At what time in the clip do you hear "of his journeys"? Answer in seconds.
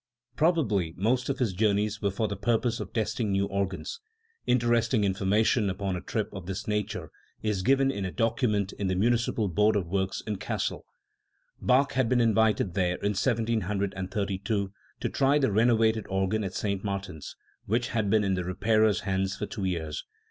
1.29-2.01